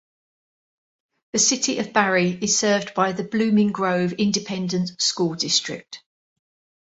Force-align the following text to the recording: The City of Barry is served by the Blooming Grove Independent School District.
The 1.33 1.37
City 1.37 1.77
of 1.77 1.93
Barry 1.93 2.31
is 2.31 2.57
served 2.57 2.95
by 2.95 3.11
the 3.11 3.23
Blooming 3.23 3.71
Grove 3.71 4.13
Independent 4.13 4.99
School 4.99 5.35
District. 5.35 6.01